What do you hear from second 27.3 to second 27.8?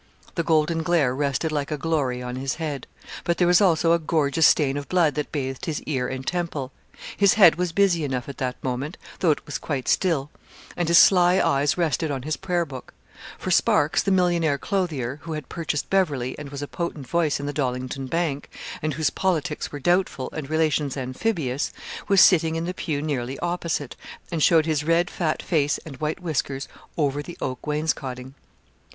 oak